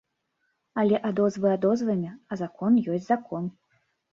[0.83, 3.43] Але адозвы адозвамі, а закон ёсць закон.